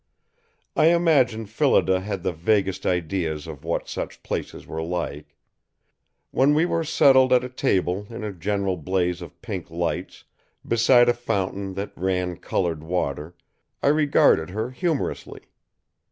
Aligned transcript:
I 0.75 0.87
imagine 0.87 1.45
Phillida 1.45 1.99
had 1.99 2.23
the 2.23 2.31
vaguest 2.31 2.87
ideas 2.87 3.45
of 3.45 3.63
what 3.63 3.87
such 3.87 4.23
places 4.23 4.65
were 4.65 4.81
like. 4.81 5.35
When 6.31 6.55
we 6.55 6.65
were 6.65 6.83
settled 6.83 7.31
at 7.31 7.43
a 7.43 7.49
table 7.49 8.07
in 8.09 8.23
a 8.23 8.33
general 8.33 8.77
blaze 8.77 9.21
of 9.21 9.39
pink 9.43 9.69
lights, 9.69 10.23
beside 10.67 11.07
a 11.07 11.13
fountain 11.13 11.75
that 11.75 11.95
ran 11.95 12.37
colored 12.37 12.83
water, 12.83 13.35
I 13.83 13.89
regarded 13.89 14.49
her 14.49 14.71
humorously. 14.71 15.41